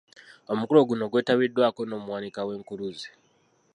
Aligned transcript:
Omukolo 0.51 0.79
guno 0.89 1.05
gwetabiddwako 1.11 1.81
n’omuwanika 1.85 2.39
w’Enkuluze. 2.47 3.09